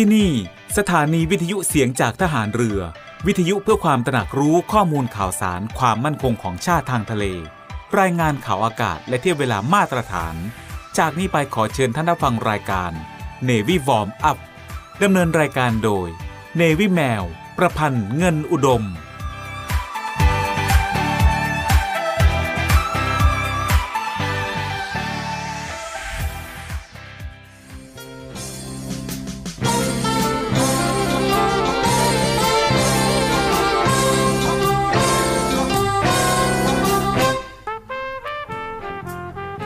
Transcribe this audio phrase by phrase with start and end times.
[0.00, 0.32] ที่นี่
[0.78, 2.80] สถานีวิทยุเสียงจากทหารเรือ
[3.26, 7.24] วิทยุเพื่อความตระหนักรู้ข้อมูลข่าวสารความมั่นคงของชาติทางทะเล
[7.98, 10.34] รายงานข่าวอากาศและเทียบเวลามาตรฐาน
[10.98, 12.90] จากนี้ไปขอเชิญท่านรับฟังรายการ
[13.48, 14.38] Navy Warm Up
[15.02, 16.08] ดำเนินรายการโดย
[16.60, 17.22] Navy แมว
[17.58, 18.82] ประพันธ์เงินอุดม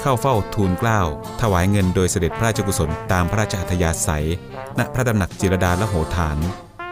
[0.00, 1.00] เข้าเฝ้าทูลเกล้า
[1.40, 4.26] ถวายเงินโดยเสด็จพระราชกุศลตามพระราชอัธยาศัย
[4.78, 6.38] ณพระตำหนักจิรดาละโหฐาน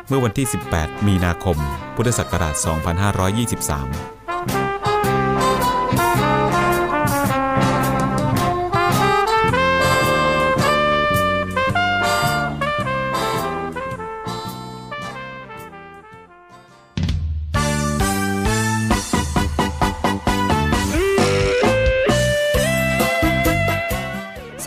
[0.09, 1.57] เมื่อวันที่ 18 มีนาคม
[1.97, 4.18] พุทธศักราช 2523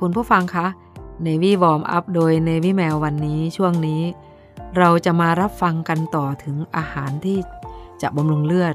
[0.00, 0.66] คุณผู้ฟังคะ
[1.26, 4.02] Navy Warm Up โดย Navy แมววันนี้ช่วงนี้
[4.78, 7.38] เราจะมารับฟังกันต่อถึงอาหารที่
[8.02, 8.74] จะบำรุงเลือด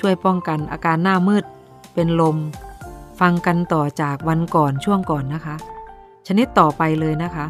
[0.00, 1.44] ช่วยป้องกันอาการหน้ามืด
[1.94, 2.36] เป็นลม
[3.20, 5.56] ฟังกันต่อจากวันก่อนช่วงก่อนนะคะ
[6.26, 7.46] ชนิดต่อไปเลยนะคะ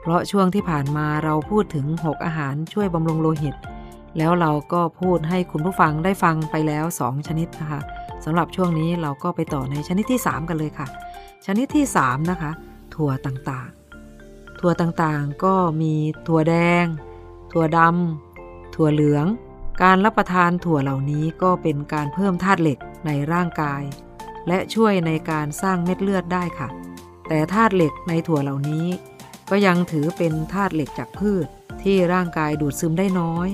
[0.00, 3.54] เพราะช่วงที่ผ่านมาเราพูดถึง 6 อาหารช่วยบำรุงโลหิต
[4.18, 7.80] แล้วเราก็พูดให้คุณผู้ฟังได้ฟังไปแล้ว 2 ชนิดนะคะ
[8.24, 10.86] สำหรับช่วงนี้เราก็ไปต่อในชนิดที่ 3 กันเลยค่ะ
[11.46, 12.50] ชนิดที่ 3 นะคะ
[12.94, 15.94] ถั่วต่างๆ ถั่วต่างๆก็มี
[16.26, 16.84] ถั่วแดง
[17.52, 19.26] ถั่วดำถั่วเหลือง
[19.82, 23.82] การรับประทานถั่วเหล่านี้ก็เป็นการเพิ่มธาตุเหล็กในร่างกาย
[24.48, 26.68] และช่วยในการสร้างเม็ดเลือดได้ค่ะ
[27.28, 28.86] แต่ธาตุเหล็กในถั่วเหล่านี้
[29.50, 31.46] ก็ยังถือเป็นธาตุเหล็กจากพืช
[31.82, 33.48] ที่ร่างกายดูดซึมได้น้อย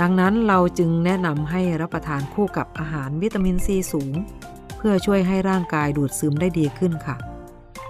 [0.00, 4.12] ดังนั้นเราจึงแนะนำให้รับประทานคู่กับอาหารวิตามินซีสูง
[4.76, 7.16] เพื่อช่วยให้ร่างกายดูดซึมได้ดีขึ้นค่ะ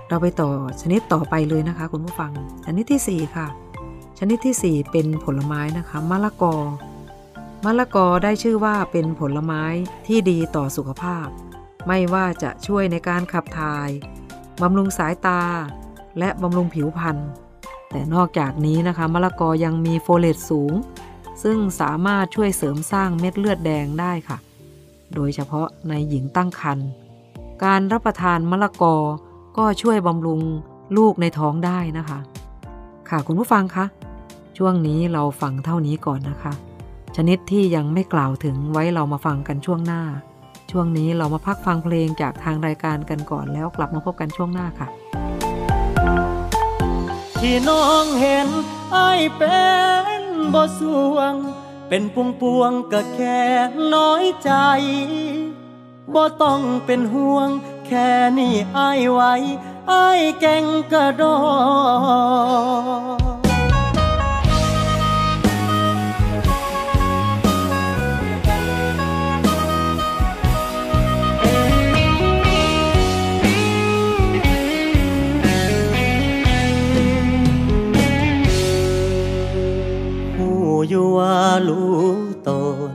[0.08, 0.50] เราไปต่อ
[0.80, 2.32] ชนิดต่อไปเลยนะคะ คุณผู้ฟัง
[2.64, 3.46] ชนิดที่ 4 ค่ะ
[4.22, 6.56] ชนิดที่ 4 เป็นผลไม้นะคะมะละกอ
[7.64, 9.64] มะละกอได้ชื่อว่าเป็นผลไม้
[10.06, 11.26] ที่ดีต่อสุขภาพ
[11.86, 13.88] ไม่ว่าจะช่วยในการขับถ่าย
[14.62, 15.42] บำรุงสายตา
[16.18, 17.16] และบำรุงผิวพรรณ
[17.90, 20.74] แต่นอกจากนี้นะคะมะละกอยังมีโฟเลตสูง
[21.42, 24.38] ซึ่งสามารถช่วยเสริมสร้างเม็ดเลือดแดงได้ค่ะ
[25.14, 26.88] โดยเฉพาะในหญิงตั้งครรภ์
[27.64, 28.96] การรับประทานมะละกอ
[29.58, 30.40] ก็ช่วยบำรุง
[30.96, 32.18] ลูกในท้องได้นะคะ
[33.08, 33.86] ค่ะคุณผู้ฟังคะ
[34.58, 36.52] ช่วงนี้เราฟังเท่านี้ก่อนนะคะ
[37.16, 40.02] ชนิดที่ยังไม่กล่าวถึงไว้เรามาฟังกันช่วงหน้า
[40.70, 44.88] ช่วงนี้เรามาพักฟังเพลงจากทางรายการกันก่อนแล้วกลับมาพบกันช่วงหน้าค่ะ
[47.38, 48.48] ที่น้องเห็น
[48.92, 49.60] ไอ้เป็
[50.20, 50.22] น
[50.54, 50.80] บส
[51.14, 51.34] วง
[51.88, 53.42] เป็นปวงปวงก็แค่
[53.94, 54.52] น้อยใจ
[56.14, 57.48] บ่ต้องเป็นห่วง
[57.86, 58.78] แค่นี้อ
[59.12, 59.32] ไว้
[59.88, 61.36] ไอายแก่งกระดอ
[80.88, 81.34] อยู่ว่า
[81.68, 81.98] รู้
[82.48, 82.50] ต
[82.90, 82.92] น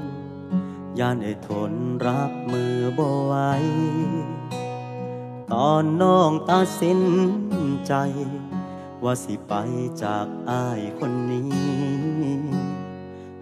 [1.00, 1.72] ยานไอ้ทน
[2.08, 3.34] รับมือบ่ไหว
[5.52, 7.00] ตอนน้องตัดสิน
[7.88, 7.94] ใจ
[9.04, 9.54] ว่าสิไป
[10.04, 11.50] จากอ้ายคนนี้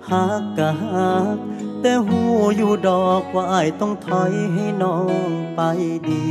[0.10, 1.38] หักกะหัก
[1.82, 2.22] แต่หู
[2.58, 5.62] อยู่ดอกว่าอ้ายต้องถอยให้น้องไป
[6.10, 6.24] ดี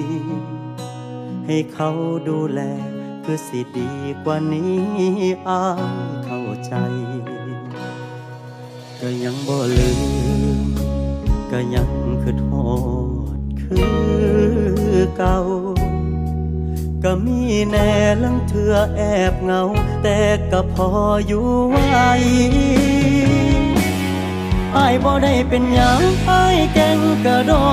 [1.46, 1.90] ให้เขา
[2.28, 2.60] ดูแล
[3.25, 3.90] คือสิดี
[4.25, 4.80] กว่านี้
[5.48, 6.75] อ้ายเข้าใจ
[9.04, 9.90] ก็ยังบ่ลื
[10.59, 10.68] ม
[11.50, 11.90] ก็ยัง
[12.23, 12.49] คือโท
[13.35, 13.82] ษคื
[14.97, 15.38] อเก่า
[17.04, 17.40] ก็มี
[17.71, 17.90] แน่
[18.23, 19.00] ลังเถื่อแอ
[19.32, 19.62] บเงา
[20.02, 20.18] แต่
[20.50, 20.88] ก็พอ
[21.26, 22.11] อยู่ไหว้
[24.76, 27.66] อายบ่ได้เป็นยังอายแก่งกระดอ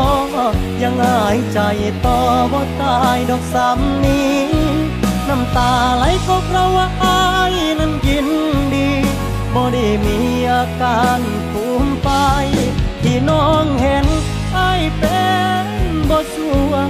[0.83, 1.59] ยังอายใจ
[2.05, 2.19] ต่อ
[2.51, 4.37] บ่ตายดอกซ้ำนี้
[5.27, 7.21] น้ำตาไหลก็เพราะว่าอา
[7.51, 8.27] ยนั้นยิน
[8.73, 9.08] ดี
[9.53, 10.17] บ่ได้มี
[10.51, 12.09] อาการภูมิไป
[13.03, 14.05] ที่น้องเห็น
[14.53, 14.59] ไอ
[14.99, 15.27] เป็
[15.65, 15.67] น
[16.09, 16.37] บ่ส
[16.69, 16.89] วง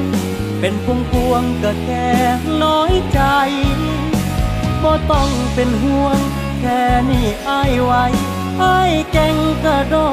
[0.59, 2.09] เป็นพวงพวงก็แค่
[2.63, 3.21] น้อยใจ
[4.83, 6.19] บ่ต้องเป็นห่วง
[6.59, 7.51] แค่นี้ไอ
[7.83, 8.03] ไว้
[8.59, 8.79] ไอ้
[9.11, 10.07] แก่งกระดอ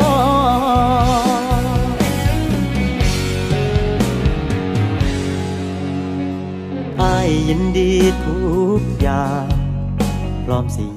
[6.99, 7.05] ไอ
[7.49, 7.93] ยินดี
[8.25, 8.39] ทุ
[8.79, 9.47] กอย่าง
[10.45, 10.96] พร้อมสิ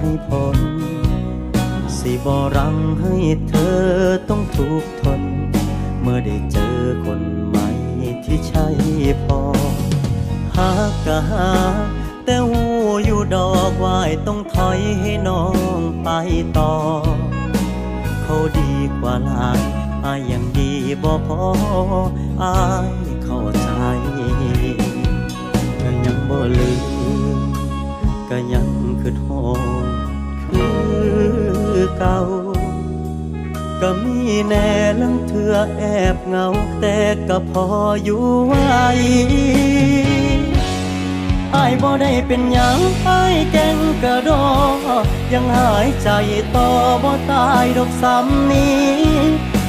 [0.00, 0.58] ให้พ้น
[1.98, 3.14] สิบอรังให้
[3.48, 3.80] เธอ
[4.28, 5.22] ต้องทุกทน
[6.00, 7.68] เมื่อได้เจอคนใหม่
[8.24, 8.66] ที่ใช่
[9.24, 9.40] พอ
[10.56, 11.50] หากกะหา
[12.24, 12.62] แต่หู
[13.04, 15.44] อยู่ดอกวายต้องถอยให้น้อ
[15.78, 16.08] งไป
[16.58, 16.72] ต่อ
[18.22, 19.60] เขาดีกว่าลาย
[20.04, 20.70] อายยังดี
[21.02, 21.42] บ่พอ
[22.42, 22.56] อา
[22.90, 22.92] ย
[23.24, 23.68] เข้าใจ
[25.80, 26.70] ก็ยังบ่ลื
[27.36, 27.40] ม
[28.30, 28.68] ก็ยัง
[29.00, 29.69] คือโทอ
[31.98, 32.18] เก่า
[33.80, 34.18] ก็มี
[34.48, 34.68] แน่
[35.00, 35.82] ลังเถื่อแอ
[36.14, 36.46] บเงา
[36.80, 37.66] แต่ก็พอ
[38.04, 38.86] อยู่ไว้
[41.54, 42.78] อายบ่ได้เป็นหยัง
[43.08, 44.44] อายแก่งกระดอ
[45.32, 46.08] ยังหายใจ
[46.56, 46.68] ต่อ
[47.02, 48.88] บ่ตายดอกซ้ำนี้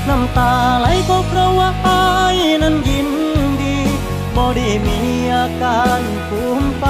[0.08, 3.10] น้ำตาไหลก็เพราะว่าอายนั้นยิน
[3.62, 3.78] ดี
[4.36, 5.00] บ่ได้มี
[5.34, 6.86] อาการภูมิไป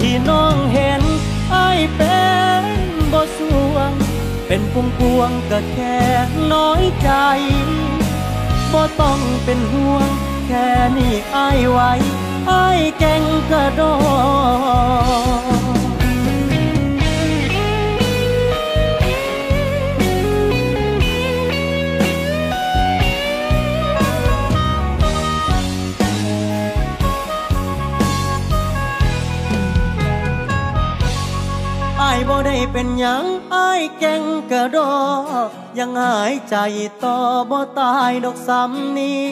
[0.08, 1.02] ี่น้องเห็น
[1.54, 2.18] อายเป็
[2.62, 2.64] น
[3.12, 3.38] บ่ส
[3.72, 3.92] วง
[4.46, 5.98] เป็นพวงพวงก็แค่
[6.52, 7.10] น้อยใจ
[8.72, 10.08] บ่ต้องเป็นห่วง
[10.46, 11.92] แค่นี้อายไว้
[12.50, 13.82] อายแก่งกระโด
[15.42, 15.56] ด
[32.00, 33.24] อายบ่ได้เป็นหยัง
[33.56, 34.78] อายแก่งกระโด
[35.48, 36.56] ดยังหายใจ
[37.04, 37.18] ต่อ
[37.50, 39.24] บ่ตายดอกซ้ำนี้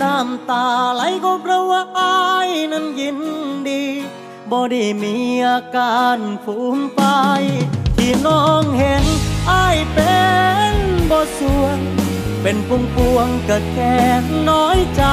[0.00, 3.18] น้ำตาไหลก็เพราะว่าอายนั้นยิน
[3.68, 3.84] ดี
[4.50, 5.14] บ่ได้มี
[5.46, 7.02] อาการฟูมไป
[7.96, 9.04] ที่น้องเห็น
[9.50, 10.18] อายเป็
[10.72, 10.74] น
[11.10, 11.78] บ่ส่วน
[12.42, 13.96] เป็นพวงพวงก็แค่
[14.48, 15.04] น้อยใจ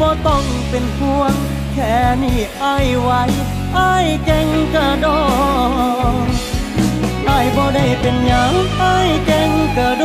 [0.00, 1.34] บ่ต้องเป็นห่วง
[1.72, 3.22] แค่นี้อายไว้
[3.78, 10.04] อายแก่งกระโดดอายบ่ได้เป็นหยังไอายแก่งกระโด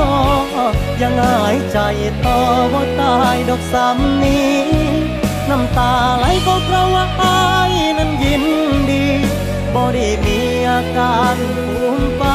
[0.72, 1.78] ดยังหายใจ
[2.26, 2.40] ต่อ
[2.74, 4.58] บ่ตายดอกซ้ำนี้
[5.50, 8.44] น้ำตาไหลก็เพราะว่าอายนั้นยิน
[8.90, 9.06] ดี
[9.74, 12.26] บ่ได้มีอาการภูมิไป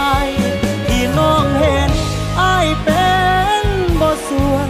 [0.86, 1.90] ที่น้องเห็น
[2.40, 3.08] อายเป็
[3.62, 3.64] น
[4.00, 4.68] บ่ส่วน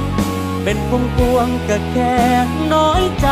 [0.65, 2.17] เป็นพวงพวงก็แค่
[2.75, 3.29] น้อยใจ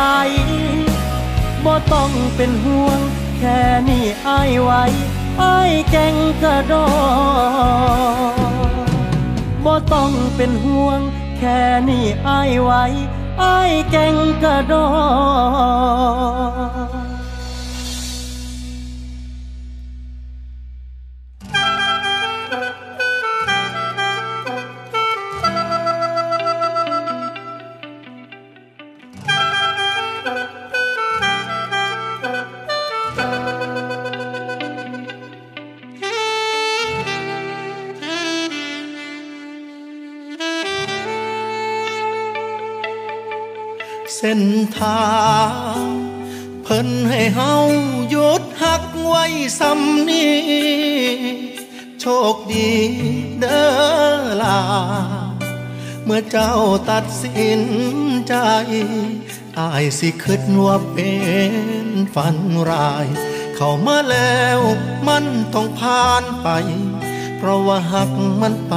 [1.65, 2.99] บ่ต้องเป็นห่วง
[3.37, 3.59] แค่
[3.89, 4.83] นี้อายไว้
[5.41, 6.73] อายแก่งกระโด
[8.69, 8.73] ด
[9.63, 10.99] บ่ต้องเป็นห่วง
[11.37, 11.59] แค่
[11.89, 12.83] นี้อายไว้
[13.43, 14.73] อายแก่งกระโด
[17.01, 17.02] ด
[44.27, 44.43] ส้น
[44.79, 45.05] ทา
[45.75, 45.87] ง
[46.63, 47.55] เพิ่นให้เฮา
[48.09, 49.25] หยุดหักไว้
[49.59, 50.41] ซ้ำนี้
[51.99, 52.71] โชคดี
[53.39, 54.59] เด้อล่ะ
[56.05, 56.53] เมื่อเจ้า
[56.89, 57.61] ตัดสิน
[58.27, 58.35] ใจ
[59.59, 61.11] อายสิคิดว่าเป็
[61.85, 62.37] นฝัน
[62.69, 63.07] ร้าย
[63.55, 64.59] เข้ามาแล้ว
[65.07, 66.47] มันต้องผ่านไป
[67.37, 68.11] เพราะว่าหัก
[68.41, 68.73] มันไป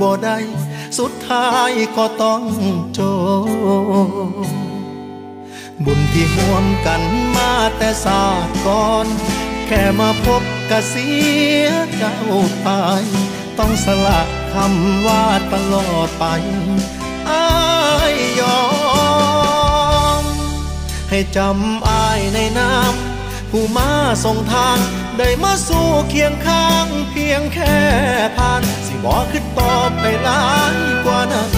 [0.00, 0.38] บ่ได้
[0.98, 2.42] สุดท้ายก็ต้อง
[2.98, 3.00] จ
[4.54, 4.65] บ
[5.86, 7.02] บุญที่ห่วมกัน
[7.36, 9.06] มาแต่ศาสตร์ก่อน
[9.66, 11.08] แค่มาพบกะเสี
[11.64, 11.66] ย
[11.96, 12.16] เจ้า
[12.62, 12.68] ไป
[13.58, 14.20] ต้องสละ
[14.52, 16.24] คำว่าตลอดไป
[17.30, 17.46] อา
[18.12, 18.62] ยยอ
[20.22, 20.24] ม
[21.10, 23.90] ให้จำอายในน้ำผู้มา
[24.24, 24.78] ส่งทาง
[25.18, 27.76] ได้มาสู่เคียงข้างเพียงแค่
[28.36, 31.52] ผ่าน สิบอกขึ้นต่อไปหลายกว่านั้น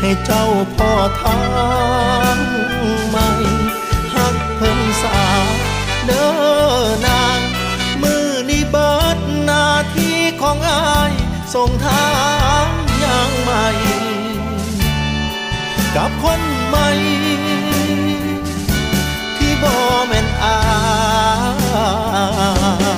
[0.00, 0.44] ให้เจ้า
[0.74, 0.92] พ่อ
[1.22, 1.40] ทา
[2.34, 2.38] ง
[3.08, 3.55] ใหม่
[4.56, 5.20] เพิ่นสา
[6.06, 6.30] เด้อ
[7.06, 7.40] นาง
[8.02, 11.12] มือนี้เบิดหน้าที่ของอาย
[11.54, 12.08] ส่งทา
[12.64, 13.66] งอย่างใหม่
[15.96, 16.88] กับคนใหม่
[19.36, 19.74] ที่บ่
[20.06, 20.56] แม่นอา
[22.94, 22.95] ย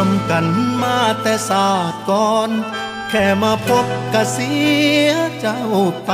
[0.00, 0.46] วมกัน
[0.82, 2.50] มาแต่ศาสตร์ก่อน
[3.08, 4.52] แค่มาพบกะเสี
[5.06, 5.62] ยเจ้า
[6.06, 6.10] ไป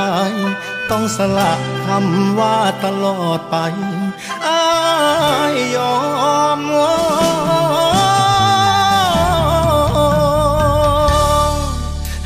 [0.90, 1.52] ต้องสละ
[1.87, 3.57] คำว่าตลอดไป
[4.47, 4.62] อา
[5.52, 5.97] ยยอ
[6.59, 6.61] ม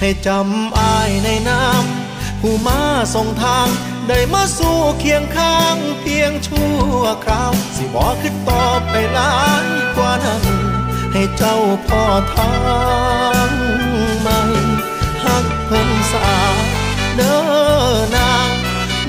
[0.01, 2.81] ให้จำอายในน้ำผู้มา
[3.15, 3.69] ส่งทาง
[4.09, 10.70] ได้มาสู่เคียงข้างเพียงชั่วคราว สิบอกขึ้นต่อไปหลายกว่านั้น
[11.13, 12.53] ให้เจ้าพ่อทา
[13.49, 13.51] ง
[14.21, 14.41] ใหม่
[15.25, 16.29] หักเพิ่นสา
[17.17, 17.41] เด้อ
[18.17, 18.51] นาง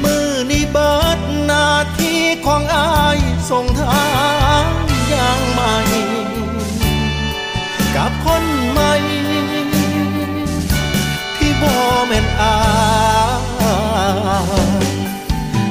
[0.03, 1.20] มือนี้เบิด
[1.51, 1.67] นา
[1.98, 2.13] ที
[2.46, 4.10] ของอายส่งทา
[4.63, 4.65] ง
[5.10, 5.75] อย่างใหม่
[7.96, 8.93] กับคนใหม่
[11.38, 11.74] ที่บ่
[12.08, 12.58] แม่นอา
[13.39, 14.79] ย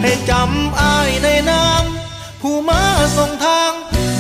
[0.03, 2.83] ให้จำอายในน้ำผู้มา
[3.17, 3.73] ส่งทาง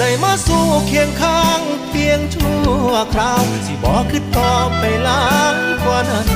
[0.03, 6.29] ได้มาสู่เคียงข้างเพียงชั่วคราว สิบอกคือต่อไปล้างกว่านั้น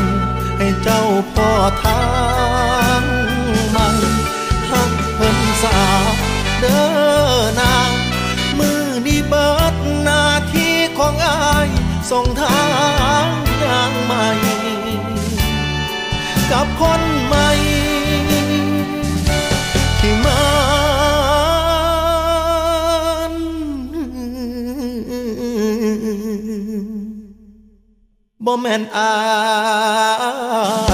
[0.59, 1.03] ให้เจ้า
[1.35, 1.51] พ่อ
[1.85, 2.03] ทา
[3.01, 3.03] ง
[3.75, 3.97] มัน
[4.71, 5.79] หักเพิ่นสา
[6.61, 7.93] เด้อนาง
[8.59, 11.69] มือนี้เบิดหน้าที่ของอาย
[12.11, 12.65] ส่งทา
[13.25, 13.27] ง
[13.61, 14.27] อย่างใหม่
[16.51, 17.49] กับคนใหม่
[28.45, 29.11] บ่แม่นอา
[30.93, 30.94] ย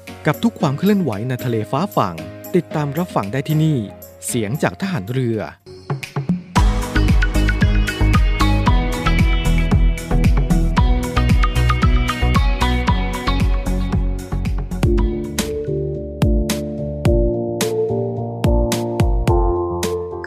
[0.27, 2.15] กับทุกความเคลื่อนไหวในทะเลฟ้าฝั่ง
[2.55, 3.77] ติดตามรับฟังได้ที่นี่
[4.27, 5.39] เสียงจากทหารเรือ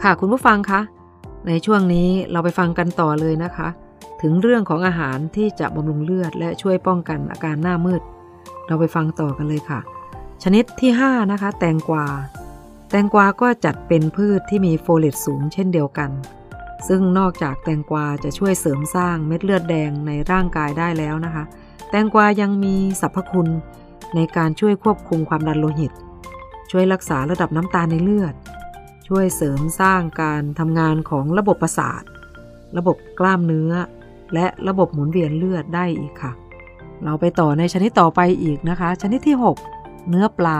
[0.03, 0.81] ค่ะคุณผู้ฟังคะ
[1.47, 3.67] ในช่วงนี้เราไปฟังกันต่อเลยนะคะ
[4.21, 8.01] ถึงเรื่องของอาหารที่จะบำรุงเลือดและช่วยป้องกันอาการหน้ามืด
[8.67, 9.79] เราไปฟังต่อกันเลยค่ะ
[10.43, 12.05] ชนิดที่ 5 นะคะ แตงกวา
[12.89, 16.11] แตงกวาก็จัดเป็นพืชที่มีโฟเลตสูงเช่นเดียวกัน
[16.87, 21.43] ซึ่งนอกจากแตงกวาจะช่วยเสริมสร้างเม็ดเลือดแดงในร่างกายได้แล้วนะคะ
[21.89, 23.51] แตงกวายังมีสรรพคุณ
[24.15, 25.91] ในการช่วยควบคุมความดันโลหิต
[26.71, 28.33] ช่วยรักษาระดับน้ำตาลในเลือด
[29.07, 32.03] ช่วยเสริมสร้างการทำงานของระบบประสาท
[32.77, 33.71] ระบบกล้ามเนื้อ
[34.33, 36.31] และระบบหมุนเวียนเลือดได้อีกค่ะ
[37.03, 39.35] เราไปต่อในชนิดต่อไปอีกนะคะ ชนิดที่
[39.73, 40.59] 6 เนื้อปลา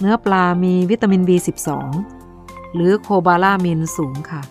[0.00, 1.68] เนื้อปลามีวิตามิน B12
[2.74, 4.42] หรือโคบาลามินสูงค่ะ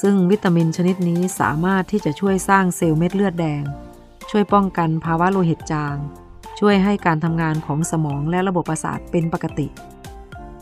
[0.00, 3.62] ซึ่งวิตามินชนิดนี้สามารถที่จะช่วยสร้างเซลล์เม็ดเลือดแดง
[4.30, 5.96] ช่วยป้องกันภาวะโลหิตจาง
[6.58, 9.66] ช่วยให้การทำงานของสมองและระบบประสาทเป็นปกติ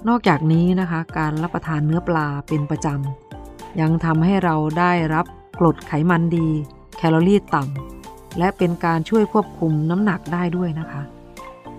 [0.09, 5.27] นอกจากนี้นะคะ การรับประทานเนื้อปลาเป็นประจำยังทำให้เราได้รับ
[5.59, 6.49] กรดไขมันดี
[6.97, 7.96] แคลอรี่ต่ำ
[8.39, 11.03] และเป็นการช่วยควบคุมน้ำหนักได้ด้วยนะคะ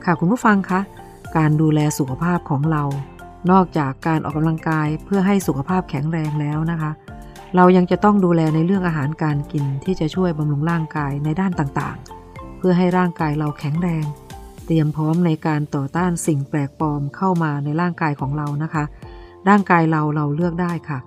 [0.03, 0.79] ค่ะคุณผู้ฟังคะ
[1.37, 2.83] การดูแลสุขภาพของเรา
[3.51, 6.91] นอกจากการออกกำลังกายเพื่อให้สุขภาพแข็งแรงแล้วนะคะ
[7.55, 14.05] เรายังจะต้องดูแลในเรื่องอาหารการกินที่จะช่วยบำรุงร่างกายในด้านต่างๆ เพื่อให้ร่างกายเราแข็งแรง
[14.65, 18.83] เตรียมพร้อมในการต่อต้านสิ่งแปลกปลอมเข้ามาในร่างกายของเรานะคะ
[19.49, 20.99] ร่างกายเราเราเลือกได้ค่ะ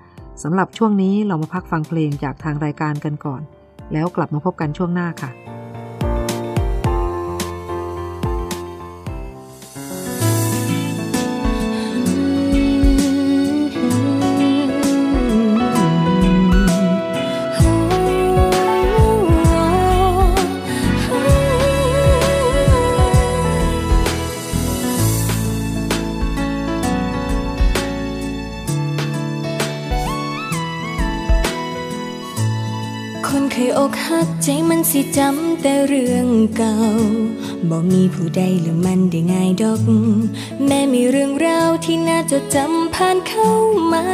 [0.43, 3.43] สำหรับช่วงนี้เรามาพักฟังเพลงจากทางรายการกันก่อน
[3.93, 5.31] แล้วกลับมาพบกันช่วงหน้าค่ะ
[33.83, 36.77] อกหักใจมันสิจำแต่เรื่องเก่า
[37.69, 39.81] บอกมีผู้ใดลืมมันได้ง่ายดอก
[40.67, 43.51] แม้มีเรื่องราวที่น่าจดจำผ่านเข้า
[43.93, 44.07] มา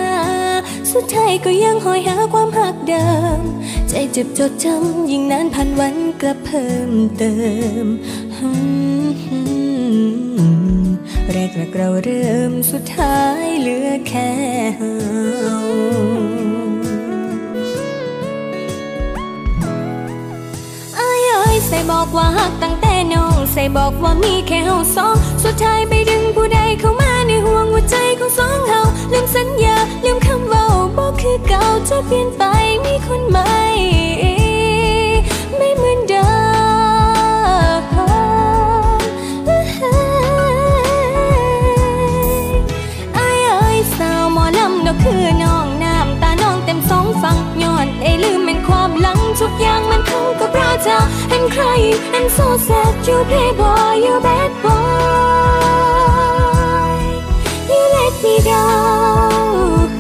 [0.92, 3.40] สุดท้ายก็ยังหอยหาความหักเดิม
[3.88, 7.35] ใจเจ็บจดจำยิ่งนานผ่านวันกลับเพิ่มเติ
[7.85, 7.87] ม
[11.33, 14.31] แรกแรกเราเริ่มสุดท้ายเหลือแค่
[14.76, 14.96] เฮา
[21.68, 32.42] ใส่บอกว่าหักตั้งแต่น้อง ใส่บอกว่ามีแค่เฮาสอง สุดท้ายไปดึงผู้ใดเข้ามาในห่วงหัวใจของสองเฮาลืมสัญญาลืมคำเว้าบอกคือเก่าจะเปลี่ยนไป
[32.85, 50.98] มีคนใหมุ่กอย่างมันคงกับราชา
[52.16, 54.72] I'm so sad you playboy you bad boy
[57.70, 59.90] You let me down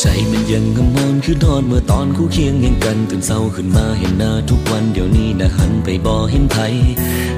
[0.00, 6.56] ใจมันยังงมอนคือทอนเมื่อตอนคู่เคียงยังกันตื่นเศร้าขึ้นมาเห็นหน้าทุกวันเดี๋ยวนี้นะหันไปบ่เห็นไผ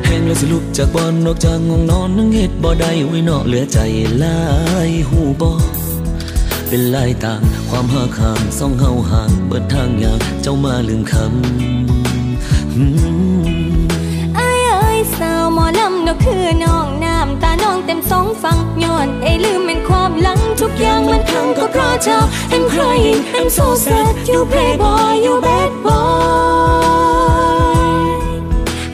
[0.05, 3.79] แห้งแล้วสิลุกจากบอนนอกจากงงนอนนั่งเฮ็ดบ่ได้ไว้เนาะเหลือใจ
[4.21, 4.39] หลา
[4.89, 5.51] ยหูบ่
[6.69, 12.85] เป็นลายต่าง ความหาคางซ่องเฮาห่าง เบิดทางยากเจ้ามาลืมคำอื
[13.45, 13.87] ม
[14.37, 22.19] ไอ้ไอ้สาวหมอลำนกคือน้องน้ำตาน้องเต็มสองฝั่งย้อนไอ้ลืมเป็นความหลังทุกอย่างมันพังก็เพราะเธอ
[22.55, 25.97] I'm crying I'm so sad you playboy you bad boy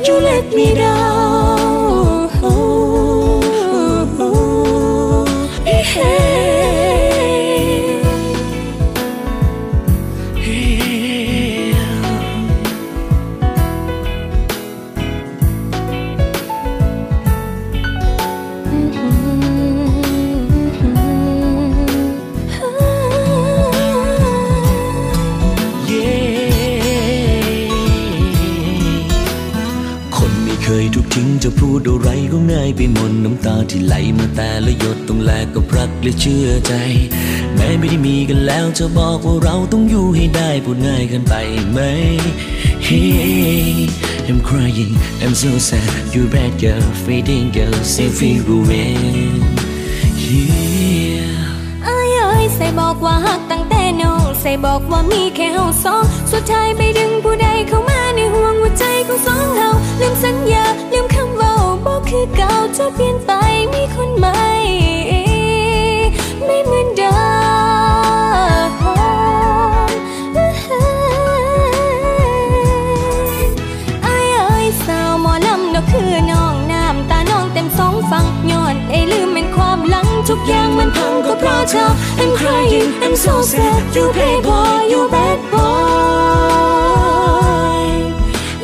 [0.06, 1.11] you let me down
[31.46, 36.74] จะพูดอะไรก็ง่ายไปหมดน้ำตาที่ไหลมาแต่ละหยดต้องแลกกับรักและเชื่อใจ
[37.56, 41.34] แม้ไม่ได้มีกันแล้วจะบอกว่าเราต้องอยู่ให้ได้พูดง่ายกินไป
[41.72, 41.80] ไหม
[42.86, 43.88] Hey
[44.28, 48.94] I'm crying I'm so sad you bad girl fading girl say feel away
[50.30, 51.40] Yeah
[51.84, 59.68] ไอ้ไอ้ใส่บอกว่าหักตั้งแต่น้องใส่บอกว่ามีแค่เฮาสอง สุดท้ายไปดึงผู้ใดเข้ามาในห่วงหัวใจของสองเฮา
[60.00, 61.06] ลืมสัญญาลืม
[62.14, 63.30] คือเก่าเธอเปลี่ยนไป
[63.72, 64.40] มีคนใหม่
[66.44, 67.10] ไม่เหมือนเดิ
[68.68, 68.70] ม
[74.04, 81.84] ไอ้ไอ้สาวหมอลำนกคือน้องน้ำตาน้องเต็มสองฝั่งย้อนไอ้ลืมเป็นความหลังทุกอย่างมันพังก็เพราะเธอ
[82.20, 85.62] I'm crying I'm so sad you playboy you bad boy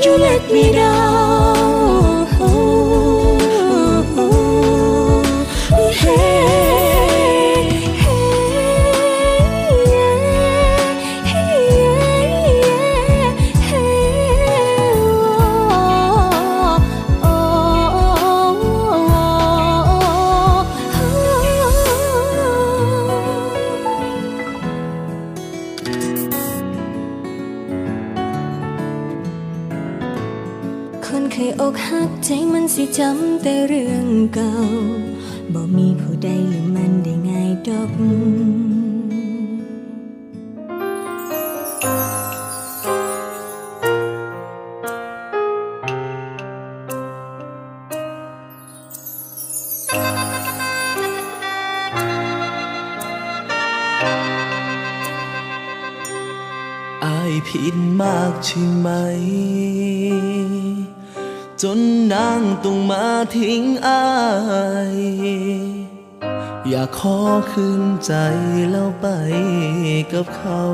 [0.05, 1.38] you let me down
[33.49, 34.55] แต่เรื่องเก่า
[35.55, 37.91] บ่มีผู้ใดลืมมันได้ง่ายดอก
[57.05, 58.89] อายผิดมากใช่ไหม
[61.63, 61.81] จน
[62.13, 64.05] นางต้องมาทิ้งอา
[64.95, 64.99] ย
[66.69, 67.19] อยากขอ
[67.53, 68.13] คืนใจ
[68.71, 69.07] แล้วไป
[70.13, 70.65] กับเขา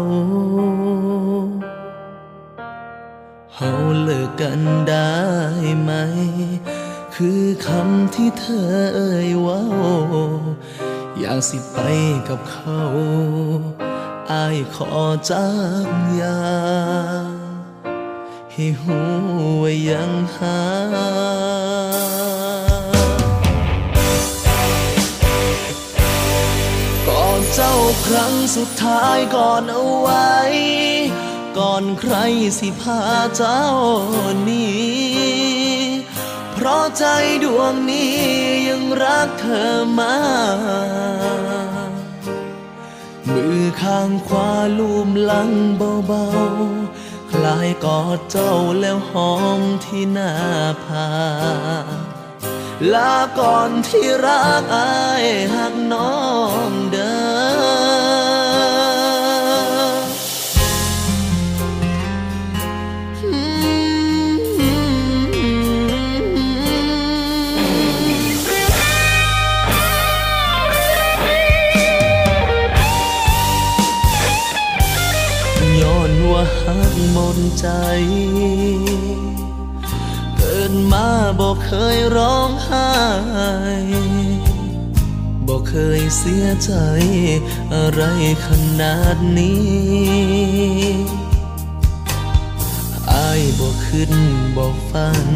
[3.54, 3.70] เฮา
[4.02, 5.14] เลิกกันได้
[5.80, 5.92] ไหม
[7.14, 9.62] คือคำที่เธอเอ่ยว่า
[11.18, 11.78] อยากสิไป
[12.28, 12.80] กับเขา
[14.32, 14.92] อายขอ
[15.30, 15.46] จา
[15.86, 15.88] ก
[16.20, 16.38] ยา
[18.56, 19.00] ให้หู
[19.62, 20.60] ว่ายังหา
[27.08, 27.74] ก่อนเจ้า
[28.06, 30.34] ครั้งสุดท้ายก่อนเอาไว้
[31.58, 32.14] ก่อนใคร
[32.58, 33.02] สิพา
[33.36, 33.64] เจ้า
[34.48, 36.04] นี้
[36.52, 37.04] เพราะใจ
[37.44, 38.14] ดวงนี้
[38.68, 40.18] ยังรักเธอมา
[41.88, 41.90] ก
[43.32, 46.83] มือข้างขวาลูมหลังเบาๆ
[47.44, 50.32] ลายกอดเจ้าแล้วหอมที่หน้า
[50.84, 51.08] ผา
[52.94, 56.14] ลาก่อนที่รักอายหักน้อ
[56.68, 56.70] ง
[77.60, 77.68] ใจ
[80.36, 81.08] เกิดมา
[81.40, 82.90] บอกเคยร้องไห้
[85.46, 86.72] บอกเคยเสียใจ
[87.74, 88.02] อะไร
[88.46, 88.48] ข
[88.80, 91.14] นาดนี้
[93.10, 94.12] อายบอกขึ้น
[94.56, 95.28] บอกฝัน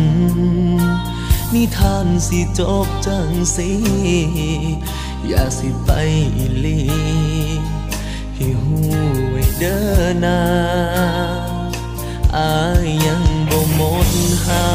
[1.55, 3.71] นิทานสิจบจังสิ
[5.29, 5.91] อย่าสิไป
[6.37, 6.81] อีลี
[8.35, 8.79] ให้หู
[9.31, 9.79] ไว้เดิ
[10.13, 10.41] นนา
[12.39, 14.09] อายยังบ่หมด
[14.47, 14.67] หา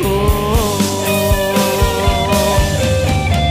[0.00, 0.16] โอ้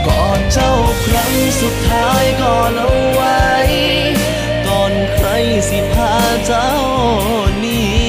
[0.06, 0.72] กอดเจ้า
[1.04, 3.44] ครั้งสุดท้ายก่อนเอาไว้
[4.66, 5.28] ก่อนใคร
[5.68, 6.14] สิพา
[6.46, 6.72] เจ้า
[7.64, 8.04] นี้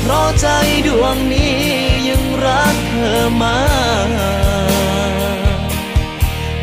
[0.00, 0.46] เพราะใจ
[0.86, 1.58] ดวงนี้
[2.08, 3.58] ยังรักเธอมา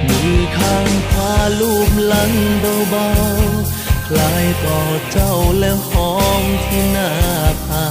[0.08, 2.32] มือข้างขวาลูบลัง
[2.90, 3.47] เบาๆ
[4.08, 7.12] คล้ายกอดเจ้าและหอมที่หน้า
[7.66, 7.86] ผา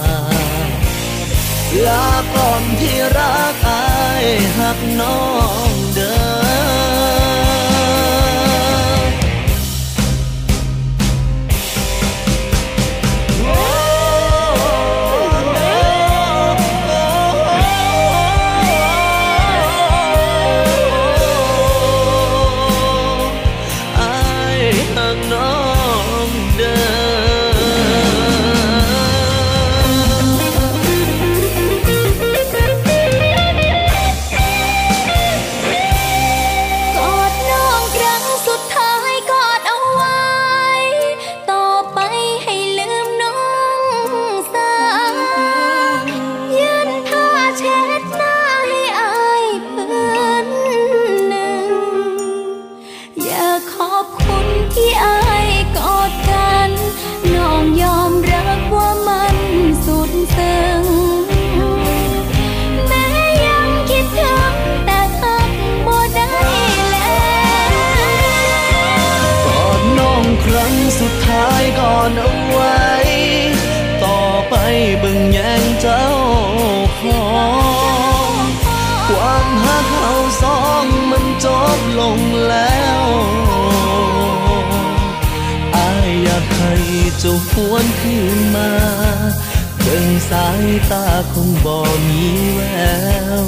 [1.86, 3.86] ลาก่อนที่รักอา
[4.22, 4.26] ย
[4.58, 5.45] หักน้อง
[87.70, 88.70] วนคืนมา
[89.80, 91.76] เบิ่งสายตาคงบ่
[92.08, 92.60] มีแว
[93.44, 93.46] ว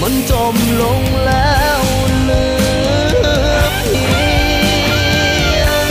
[0.00, 1.82] มันจมลงแล้ว
[2.22, 2.44] เหลื
[3.52, 4.02] อเพี
[5.60, 5.90] ยง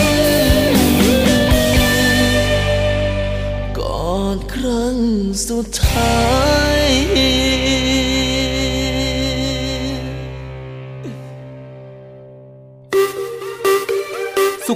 [3.78, 3.80] ก
[4.12, 4.98] อดครั้ง
[5.48, 6.15] สุดท้า
[6.68, 6.68] ย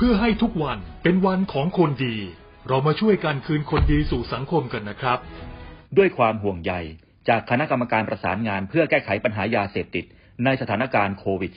[0.00, 2.16] เพื่อให้ทุกวันเป็นวันของคนดี
[2.68, 5.18] เรามาช่วยกันคืนคนดีสู่สังคมกันนะครับ
[5.96, 6.72] ด้วยความห่วงใย
[7.28, 10.04] จากคณะกรรมการประสานงานเพื่อแก้ไขปัญหายาเสพติด
[10.44, 11.52] ในสถานการณ์โควิด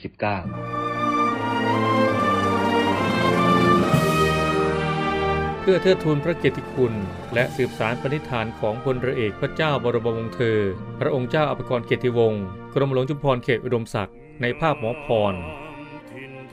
[5.60, 6.94] เพื่อเทิดทูนพระเกียรติคุณ
[7.34, 10.58] และสืบสารปณิธานของพลเรือเอกพระเจ้าบรมวงศ์เธอ
[11.00, 15.36] พระองค์เจ้าอภิกรเกียรติวงศ์กรมหลวงจุฬาภรณ์เขตอุดมศักดิ์ในภาพหมอพร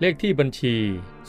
[0.00, 0.76] เลขที่บัญชี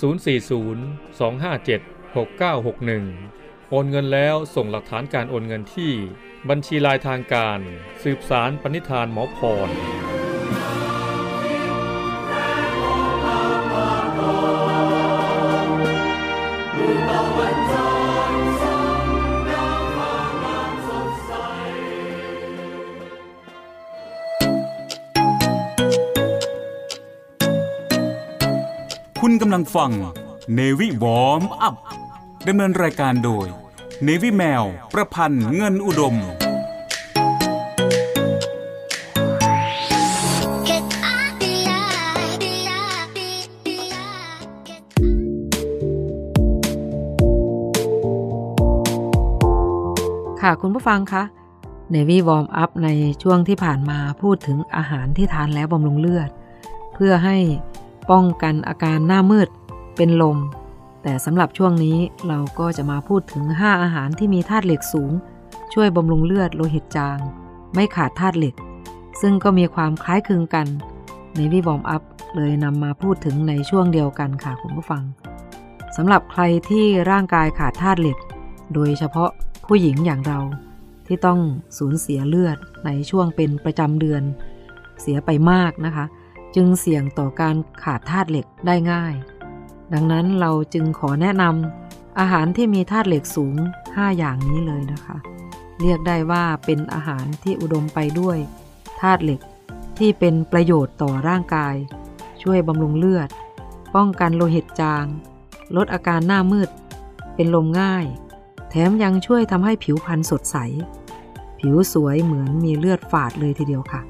[0.10, 1.80] 040 257
[2.16, 5.92] 6961 โอนเงินแล้วส่งหลักฐานการโอนเงินที่
[6.50, 7.60] บัญชีลายทางการ
[8.04, 9.70] สืบสารปณิธานหมอพร
[29.42, 29.92] กำลังฟัง
[30.54, 31.76] เนวิวอมอัพ
[32.48, 33.48] ดำเนินรายการโดย
[34.04, 36.16] เนวิแมว ประพันธ์เงินอุดม
[50.42, 51.24] ค่ะคุณผู้ฟังคะ
[51.92, 52.90] เนวี่วอร์มอัพใน
[53.24, 56.30] ช่วงที่ผ่านมาพูดถึงอาหารที่ทานแล้วบำรุงเลือด
[56.94, 57.38] เพื่อให้
[58.12, 59.50] ป้องกันอาการหน้ามืด
[59.98, 60.38] เป็นลม
[61.04, 65.12] แต่สำหรับช่วงนี้เราก็จะมาพูดถึง 5 อาหารที่มีธาตุเหล็กสูง
[65.74, 67.18] ช่วยบำรุงเลือดโลหิตจาง
[67.74, 68.56] ไม่ขาดธาตุเหล็ก
[69.22, 70.68] ซึ่งก็มีความคล้ายคลึงกัน
[71.36, 72.02] ในวิบอมอัพ
[72.36, 75.04] เลยนำมาพูดถึงในช่วงเดียวกันค่ะคุณผู้ฟัง
[75.96, 78.18] สำหรับใครที่ร่างกายขาดธาตุเหล็ก
[78.74, 79.30] โดยเฉพาะ
[79.68, 80.40] ผู้หญิงอย่างเรา
[81.08, 81.40] ที่ต้อง
[81.78, 84.24] สูญเสียเลือดในช่วงเป็นประจำเดือน
[85.02, 86.06] เสียไปมากนะคะ
[86.56, 89.14] จึงเสี่ยงต่อการขาดธาตุเหล็กได้ง่าย
[89.94, 95.18] ดังนั้นเราจึงขอแนะนำอาหารที่มีธาตุเหล็กสูง 5 อย่างนี้เลยนะคะ
[95.82, 98.38] เรียกได้ว่าเป็นอาหารที่อุดมไปด้วย
[99.02, 99.42] ธาตุเหล็ก
[99.98, 101.76] ที่เป็นประโยชน์ต่อร่างกาย
[102.42, 103.30] ช่วยบำรุงเลือด
[103.96, 105.06] ป้องกันโลหิตจาง
[105.76, 106.70] ลดอาการหน้ามืด
[107.36, 108.06] เป็นลมง่าย
[108.70, 110.58] แถมยังช่วยทำให้ผิวพรรณสดใส
[111.60, 114.02] ผิวสวยเหมือนมีเลือดฝาดเลยทีเดียวค่ะ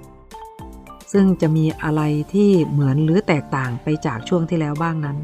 [1.11, 2.01] ซึ่งจะมีอะไร
[2.33, 5.17] ที่เหมือนหรือแตกต่างไปจากช่วงที่แล้วบ้างนั้น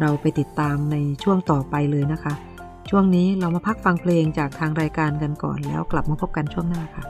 [0.00, 2.34] เราไปติดตามในช่วงต่อไปเลยนะคะ
[2.90, 7.04] ช่วงนี้เรามาพักฟังเพลงจากทางรายการกันก่อนแล้วกลับมาพบกันช่วงหน้าค่ะ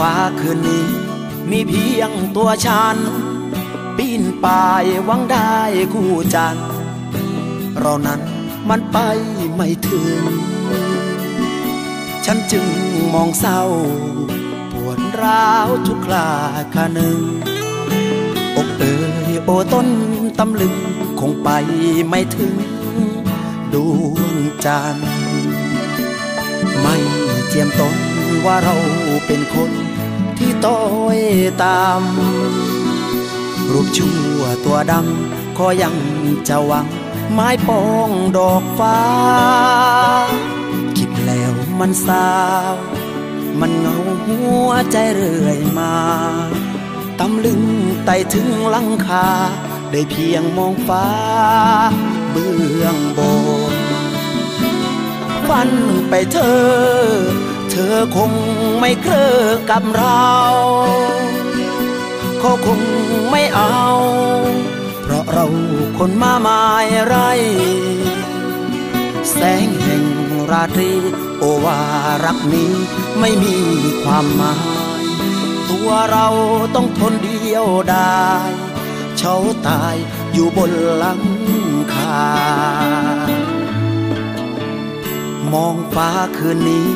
[0.00, 0.86] ฟ้าคืนนี้
[1.50, 2.96] มีเพียงตัวฉัน
[3.96, 5.54] ปีนป่ายหวังได้
[5.92, 6.56] คู่จัน
[7.78, 8.20] เรานั้น
[8.68, 8.98] มันไป
[9.54, 10.22] ไม่ถึง
[12.24, 12.66] ฉันจึง
[13.14, 13.60] มองเศร้า
[14.72, 16.30] ปวดร้าวทุกครา
[16.74, 17.20] คาหนึ่ง
[18.56, 18.96] อกเอ่
[19.30, 19.88] ยโอต้น
[20.38, 20.74] ตำลึง
[21.20, 21.48] คงไป
[22.08, 22.54] ไม่ถึง
[23.72, 23.92] ดว
[24.32, 25.08] งจันทร์
[26.80, 26.96] ไม่
[27.48, 27.96] เจียมตน
[28.44, 28.76] ว่าเรา
[29.26, 29.70] เป็นคน
[30.66, 30.82] ต้อ
[31.16, 31.18] ย
[31.62, 32.02] ตาม
[33.70, 35.96] รูปชั่วตัวดำก็ยัง
[36.48, 36.86] จะหวัง
[37.32, 39.00] ไม้ปองดอกฟ้า
[40.96, 42.30] คิดแล้วมันสา
[42.72, 42.74] ว
[43.60, 43.96] มันเหงา
[44.26, 45.94] หัวใจเรื่อยมา
[47.18, 47.62] ตำลึง
[48.04, 49.28] ไต่ถึงลังคา
[49.90, 51.06] ได้เพียงมองฟ้า
[52.30, 53.20] เบื้องบ
[53.72, 53.74] น
[55.48, 55.70] ฝัน
[56.08, 56.60] ไปเธอ
[57.70, 58.32] เธอคง
[58.80, 59.34] ไม่เคลอ
[59.70, 60.28] กับเรา
[62.40, 62.80] เขาคง
[63.30, 63.78] ไม่เอา
[65.02, 65.46] เพราะเรา
[65.98, 67.16] คนมาหมายไร
[69.32, 70.04] แสงแห่ง
[70.50, 70.92] ราตรี
[71.38, 71.80] โอวา
[72.24, 72.72] รักนี้
[73.20, 73.56] ไม่มี
[74.02, 74.56] ความหมา
[75.02, 75.04] ย
[75.70, 76.28] ตัวเรา
[76.74, 78.20] ต้องทนเดียวได้
[79.18, 79.96] เช้าตาย
[80.32, 81.22] อยู่บนหลัง
[81.94, 82.24] คา
[85.52, 86.90] มองฟ้าคืนนี้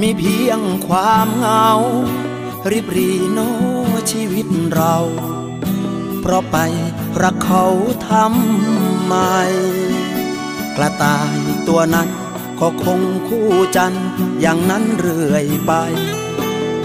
[0.00, 1.68] มีเพียงความเหงา
[2.70, 3.38] ริบรีโน
[4.10, 4.96] ชีวิตเรา
[6.20, 6.56] เพราะไป
[7.22, 7.64] รักเขา
[8.08, 9.14] ทำไม
[10.76, 11.38] กระต่าย
[11.68, 12.08] ตัวนั้น
[12.60, 13.94] ก็คงคู่จัน
[14.40, 15.72] อย่างนั้นเรื่อยไป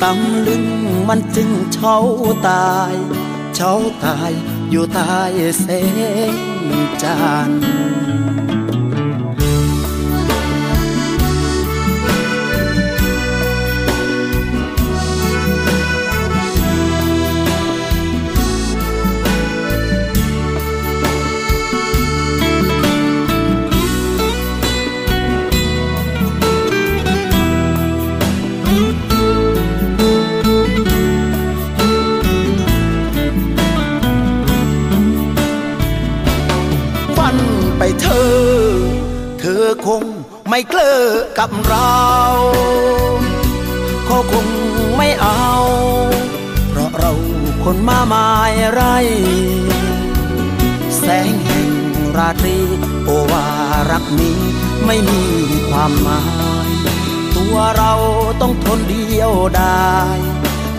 [0.02, 0.66] ตำลึง
[1.08, 1.98] มันจึงเช้า
[2.48, 2.94] ตาย
[3.56, 3.74] เช้า
[4.06, 4.32] ตาย
[4.70, 5.16] อยู่ใต้
[5.62, 5.98] เส้น
[7.04, 7.18] จั
[7.50, 8.49] นทร์
[40.60, 42.00] ไม่เกลือกับเรา
[44.06, 44.48] เขาคง
[44.98, 45.50] ไม่เอา
[46.70, 47.14] เพราะเรา
[47.64, 48.82] คนมาหมายไร
[50.98, 51.70] แสงแห่ง
[52.18, 52.58] ราตรี
[53.06, 53.46] โอวา
[53.92, 54.40] รักนี้
[54.86, 55.24] ไม่มี
[55.70, 56.24] ความหมา
[56.68, 56.70] ย
[57.36, 57.94] ตัวเรา
[58.42, 59.94] ต้องทนเดียวได้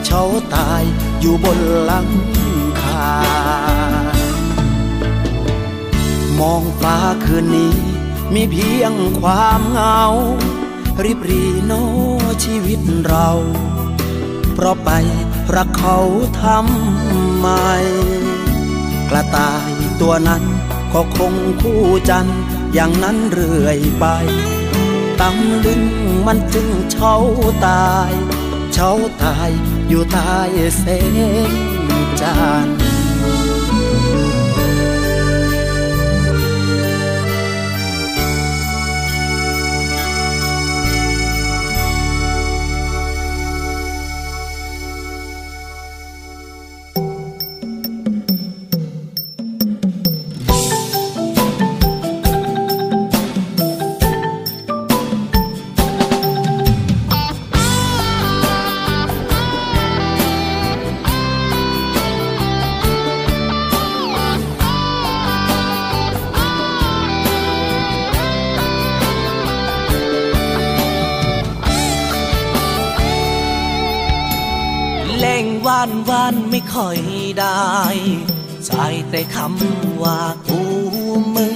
[0.04, 0.22] เช้า
[0.54, 0.82] ตาย
[1.20, 2.08] อยู่บนหลัง
[2.82, 3.14] คา
[6.38, 7.89] มองฟ้าคืนนี้
[8.34, 10.02] มีเพียงความเหงา
[11.04, 11.72] ริบรีโน
[12.44, 13.28] ชีวิตเรา
[14.54, 14.90] เพราะไป
[15.56, 15.98] รักเขา
[16.42, 17.48] ทำไม
[19.10, 20.44] กระต่ายตัวนั้น
[20.92, 22.26] ก็คงคู่จัน
[22.74, 24.06] อย่างนั้นเรื่อยไป
[25.20, 25.82] ตำลึง
[26.26, 27.14] มันจึงเช้า
[27.66, 28.12] ตาย
[28.72, 28.90] เช้า
[29.22, 29.50] ตาย
[29.88, 30.36] อยู่ใต้
[30.78, 31.16] เส้น
[32.20, 32.34] จั
[32.66, 80.60] นทร์ำว่ากู
[81.36, 81.54] มึง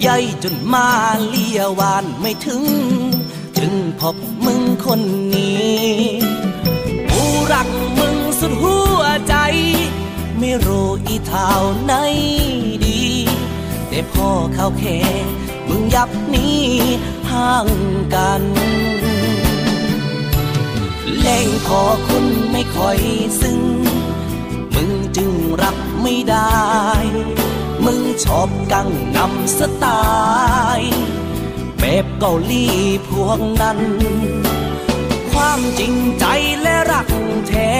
[0.00, 0.88] ใหญ่จนมา
[1.28, 2.62] เลียวานไม่ถึง
[3.58, 5.00] จึงพบมึงคน
[5.34, 5.88] นี้
[7.10, 9.34] กูรักมึงสุดหัวใจ
[10.38, 11.50] ไม่รู้อีเท่า
[11.84, 11.92] ไหน
[12.84, 13.02] ดี
[13.88, 14.98] แต่พ่อเขาแค่
[15.68, 16.64] มึงยับนี้
[17.30, 17.68] ห่าง
[18.14, 18.42] กัน
[21.20, 22.98] แรงพอคุณไม่ค่อย
[23.40, 23.60] ซึ้ง
[24.74, 25.30] มึงจึง
[25.62, 26.58] รับ ไม่ได้
[27.84, 29.86] มึงชอบกังนำสไต
[30.78, 30.94] ล์
[31.80, 32.66] แบบเกาหลี
[33.08, 33.78] พวกนั้น
[35.30, 36.24] ความจริงใจ
[36.62, 37.08] และรัก
[37.48, 37.72] แท้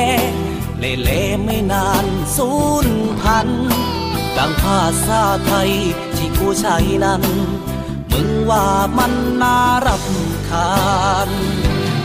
[0.79, 2.07] เล่เล่ไม่นาน
[2.37, 2.51] สู
[2.87, 2.89] ญ
[3.21, 3.49] พัน
[4.37, 5.71] ดังภาษาไทย
[6.17, 7.23] ที่กูใช้นั้น
[8.13, 8.67] มึงว่า
[8.99, 9.13] มัน
[9.43, 9.57] น่า
[9.87, 10.73] รำคา
[11.29, 11.31] ญ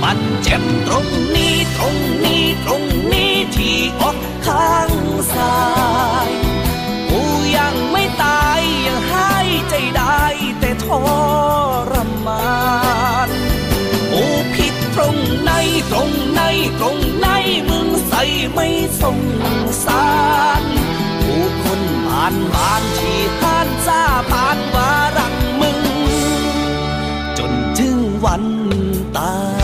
[0.04, 1.95] มันเจ็บตรงนี้ตรง
[2.26, 4.91] นี้ตรงนี้ที่อกข้าง
[5.34, 5.56] ซ้า
[6.28, 6.30] ย
[7.10, 7.22] กู
[7.58, 10.22] ยังไม่ตายยังหายใจได้
[10.60, 10.86] แต่ท
[11.91, 11.93] ร
[12.28, 12.54] มา
[13.28, 13.30] น
[14.12, 14.24] กู
[14.56, 15.51] ผิดตรงไหน
[15.91, 16.41] ตรงไหน
[16.80, 17.28] ตรงไหน
[17.70, 18.24] มึงใส่
[18.54, 18.68] ไม่
[19.01, 19.20] สง
[19.86, 20.08] สา
[20.62, 20.64] ร
[21.26, 24.01] กูคนผ่านบ้านที่ผ่านซา
[24.32, 25.80] ผ่านว่ารักมึง
[27.38, 28.43] จนถึงวัน
[29.18, 29.62] ตาย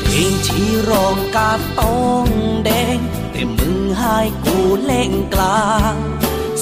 [0.00, 2.26] เพลงที่ร้องกาต้อง
[2.64, 2.98] แดง
[3.30, 5.94] แต่มึงใหายกูเล่งกลาง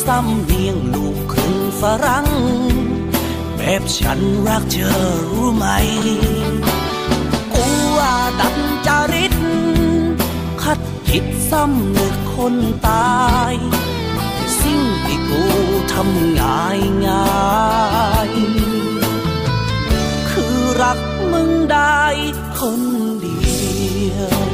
[0.05, 2.28] ซ้ำเนียงลูกครึ่งฝรั่ง
[3.57, 5.66] แบบฉันรักเธอรู้ไหม
[7.52, 7.66] กู
[7.98, 9.34] ว่าดันจาริต
[10.62, 12.55] คัดผิดซ้ำนึกคน
[12.88, 13.18] ตา
[13.52, 13.55] ย
[14.61, 15.42] สิ่งที่กู
[15.92, 17.24] ทำง่ายง่า
[18.28, 18.30] ย
[20.81, 20.99] รัก
[21.33, 22.01] มึงได้
[22.59, 22.81] คน
[23.20, 23.39] เดี
[24.12, 24.16] ย
[24.51, 24.53] ว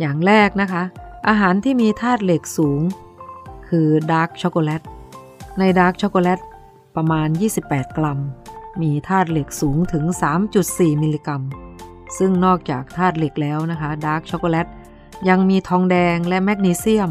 [0.00, 0.82] อย่างแรกนะคะ
[1.28, 2.80] อาหารที่มีธาตุเหล็กสูง
[3.68, 4.82] คือดาร์กช็อกโกแลต
[5.58, 6.40] ในดาร์กช็อกโกแลต
[6.96, 7.28] ประมาณ
[7.62, 8.18] 28 กรัม
[8.82, 10.04] มีธาตุเหล็กสูงถึง
[10.52, 11.42] 3.4 มิลลิกรัม
[12.18, 14.66] ซึ่งนอกจากธาตุเหล็กแล้วนะคะดาร์กช็อกโกแลต
[15.28, 17.10] ยังมีทองแดงและแมกนีเซียม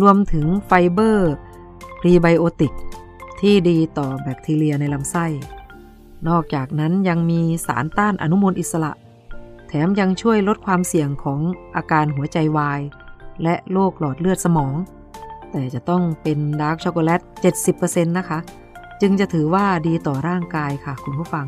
[0.00, 1.32] รวมถึงไฟเบอร์
[2.00, 2.72] พรีไบโอติก
[3.40, 5.26] ที่ดีต่อแบคทีเรียในลำไส้
[6.28, 8.92] นอกจากนั้นยังมีสารต้านอนุมูลอิสระ
[9.68, 11.40] แถมยังช่วยลดความเสี่ยงของ
[11.76, 12.80] อาการหัวใจวาย
[13.42, 14.74] และโรคหลอดเลือดสมอง
[15.50, 17.20] แต่จะต้องเป็นดาร์กช็อกโกแลต
[17.64, 18.38] 70%นะคะ
[19.00, 21.46] จึงจะถือว่าดีต่อร่างกายค่ะคุณผู้ฟัง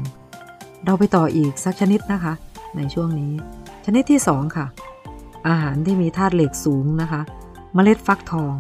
[0.85, 2.33] เราไปต่ออีกสักชนิดนะคะ
[2.77, 3.33] ในช่วงนี้
[3.85, 4.67] ชนิดที่ 2 ค่ะ
[5.49, 7.21] อาหารที่มีธาตุเหล็กสูงนะคะ
[7.75, 8.53] เมล็ดฟักทอง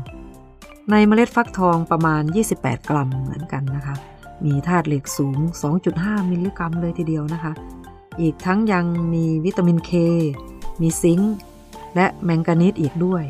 [0.90, 2.22] ในเมล็ดฟักทองประมาณ
[2.56, 3.94] 28 กรัมเหมือนกันนะคะ
[4.44, 5.38] มีธาตุเหล็กสูง
[5.84, 7.52] 2.5 มิลลิกรัมเลยทีเดียวนะคะ
[8.20, 9.92] อีกทั้งยังมีวิตามินเค
[10.80, 11.34] มีซิงค์
[11.94, 13.24] และแมงกานีสอีกด้วย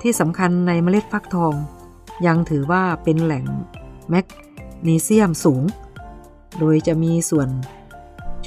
[0.00, 1.54] ที่สำคัญในเมล็ดฟักทอง
[2.26, 3.44] ยังถือว่าเป็นแหล่ง
[4.10, 4.26] แมก
[4.86, 5.62] นีเซียมสูง
[6.58, 7.48] โดยจะมีส่วน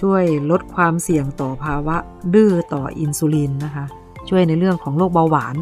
[0.01, 1.97] ช่วยลดความเสี่ยงต่อภาวะ
[2.33, 3.85] ดื้อต่ออินซูลินนะคะ
[4.29, 5.55] ช่วยในเรื่องของโรคเบาหวาน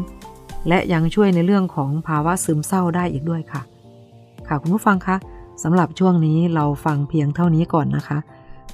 [0.68, 3.62] และยังช่วยในเรื่องของภาวะซึมเศร้าได้อีกด้วยค่ะ
[4.48, 5.16] ค่ะคุณผู้ฟังคะ
[5.62, 8.18] สำหรับช่วงนี้เราฟังเพียงเท่านี้ก่อนนะคะ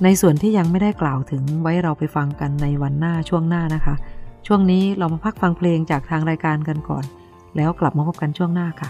[0.04, 3.94] ในส่วนที่ยังไม่ได้กล่าวถึงไว้เราไปฟังกันในวันหน้าช่วงหน้านะคะ
[4.46, 7.04] ช่วงนี้เรามาพักฟังเพลงจากทางรายการกันก่อน
[7.56, 8.88] แล้วกลับมาพบกันช่วงหน้าค่ะ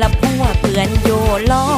[0.00, 1.10] ละพัวเปื่อนโย
[1.50, 1.77] ล้อ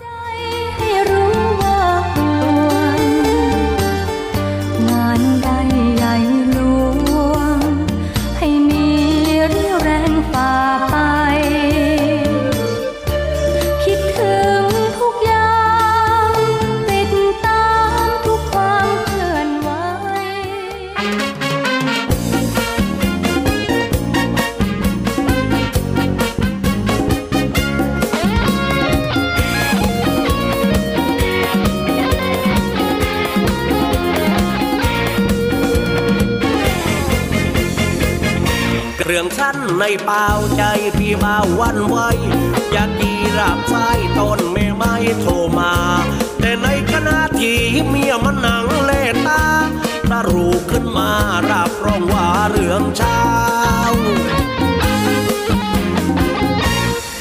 [39.15, 40.63] รื่องสั้นในเปล่าใจ
[40.97, 41.97] พี่มาวันไว
[42.71, 45.73] อยากดีรับสายต้นไม่ไม่โทรมา
[46.39, 48.91] แต่ในขณะที่เมียมันหนังเล
[49.27, 49.43] ตา
[50.09, 51.11] ตารูขึ้นมา
[51.51, 53.21] รับรองว่าเรื่องเช้า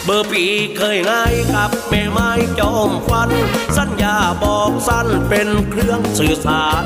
[0.04, 0.44] เบอร์ปี
[0.76, 3.30] เคยง่ายกับแม่ไม้จอมฟัน
[3.76, 6.84] สัญญาบอกสั้นเป็นเครื่องสื่อสาร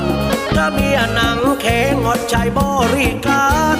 [0.55, 2.59] ถ้าเมียหนังแข็งอดใจบ
[2.95, 3.77] ริการ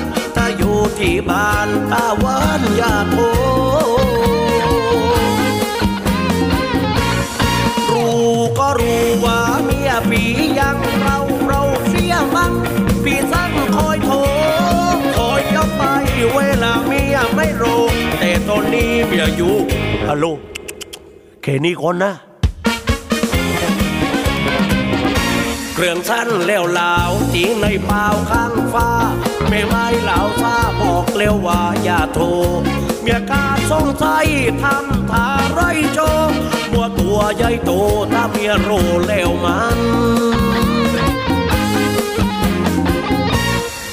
[0.57, 3.17] อยู่ที่บ้านตาวันอยาโท
[7.91, 10.23] รู้ก็รู้ว่าเมียปี
[10.59, 12.53] ยังเราเราเสียมัง
[13.03, 14.15] ปีสั่งคอยโทร
[15.17, 15.83] คอยยกไป
[16.35, 17.83] เวลาเมียไม่รู้
[18.55, 19.55] อนนี้เมียอยู่
[20.07, 20.25] ฮัลโหล
[21.41, 22.13] แค่นี้คนนะ
[25.73, 28.89] เครื่องสั้นเลี้ยวลาวตีในเปล่าข้างฟ้า
[29.49, 32.25] ไม่ไม้เหล่าซาบอกเลี้ยวว่าอย่าโทร
[33.01, 34.25] เมียกาสงสัย
[34.63, 35.61] ทำท่าไร
[35.93, 35.99] โจ
[36.71, 37.71] มัวตัวใหญ่โต
[38.13, 38.71] ถ้าเมียโร
[39.07, 39.77] แล้วมัน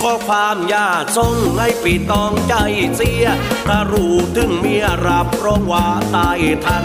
[0.04, 2.54] ก็ความยาทรงให้ปีตองใจ
[2.96, 3.26] เสีย
[3.66, 5.86] ถ้ารู้ถึงเมียรับรองว่า
[6.16, 6.84] ตายทัน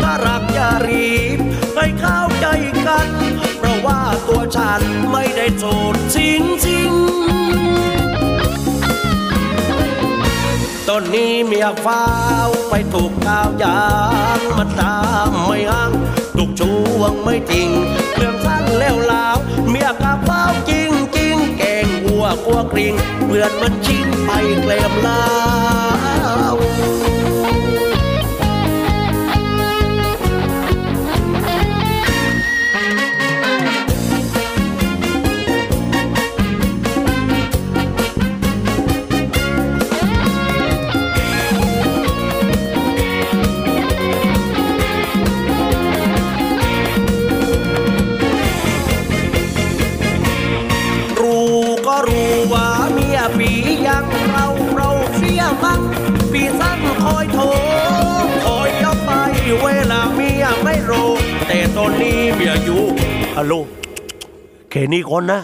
[0.00, 1.38] ถ้ารักอย่ารีบ
[1.76, 2.46] ให้เข้าใจ
[2.86, 3.08] กัน
[3.58, 5.64] เพราะว่าตัวฉันไม่ได้โส
[5.94, 6.90] ดจริงจริง
[10.88, 12.04] ตอนนี้เมียฟ้า
[12.46, 13.82] วไปถูกก้าวยา
[14.38, 14.98] งมันตา
[15.30, 15.92] มไม่อ้าง
[16.36, 17.68] ถูกช่วงไม่จริง
[18.16, 19.36] เรื่องสั้นแล้วลาว
[19.68, 20.90] เมียกับฟ้าวจริง
[22.44, 22.94] กลัวกริง
[23.26, 25.22] เพื่อนมันชิงไปเกลมลา
[26.52, 26.54] ว
[56.32, 57.44] ปีสั้นคอยโทร
[58.46, 59.10] คอยเอาไป
[59.62, 60.92] เวลาเมียไม่โร
[61.48, 62.82] แต่ตอนนี้เมียอยู่
[63.36, 63.54] ฮัลโหล
[64.70, 65.40] แค่นี้ก่อนนะ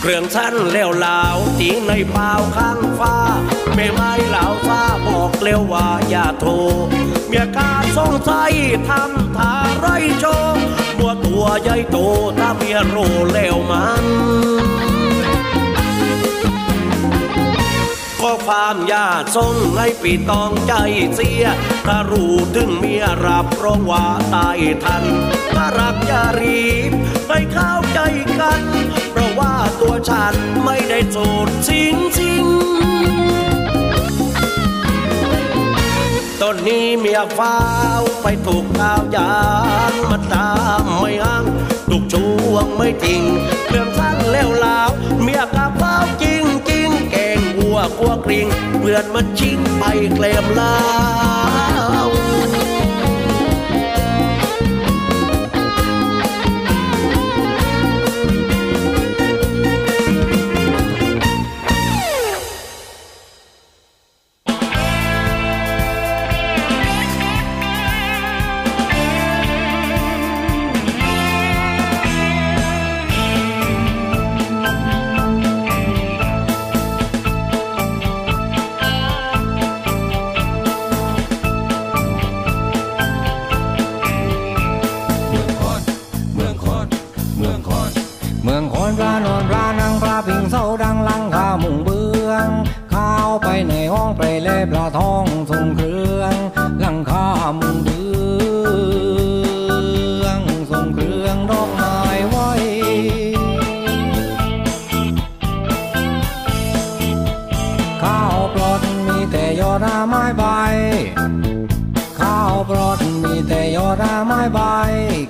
[0.00, 3.16] เครื่องชั้นแล้วลาวตีในเปล่าข้างฟ้า
[3.74, 6.50] ไม่ไม้เหล่าซาบอกเร็วว่าอย่าโทร
[7.28, 8.52] เมียกาสงสัย
[8.88, 9.86] ทำท่าไร
[10.20, 10.24] โช
[10.98, 11.96] มัวตัวใหญ่โต
[12.38, 12.96] ถ้าเมียโร
[13.34, 14.04] แล้วมัน
[18.28, 19.06] ก็ความยา
[19.36, 20.72] ทรงให้ปีตองใจ
[21.14, 21.44] เสีย
[21.86, 24.04] ถ้ารู้ถึงเมียรับรองว่า
[24.34, 25.04] ตายทัน
[25.54, 26.92] ถ้ารักอย่ารีบ
[27.28, 28.00] ให้เข้าใจ
[28.40, 28.62] กัน
[29.10, 31.16] เพราะว่าตัวฉันไม่ได้โส
[31.46, 32.44] ดจริงจริง
[36.40, 37.56] ตอนนี้เมียฟ้า
[38.00, 39.36] วไปถูกก้าวยา
[39.90, 40.50] งมาตา
[40.82, 41.44] มไม่อ้าง
[41.90, 43.22] ถูกช่วงไม่จริง
[43.68, 44.90] เรื่องสั้นแล้วลาว
[45.22, 46.35] เมียกับฟ้าวจริงจริงแกงวัว
[47.98, 48.46] กลัวกริง
[48.80, 49.84] เพื่อนมันชิงไป
[50.14, 50.74] เกลมลา
[94.36, 96.34] ห้องไปเล่ปลาทองทรงเครื่อง
[96.84, 97.28] ลังข้า
[97.60, 98.00] มุงเบื
[100.24, 102.50] องทรงเครื่องดอกไม้ไว้
[108.02, 110.44] ข้าวปลดมีแต่ยอดาไม้ใบ
[112.20, 114.60] ข้าวปลดมีแต่ยอดาไม้ใบ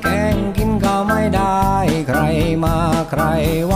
[0.02, 1.64] แกงกินก็ไม่ได้
[2.08, 2.20] ใคร
[2.64, 2.76] มา
[3.10, 3.22] ใคร
[3.70, 3.75] ว่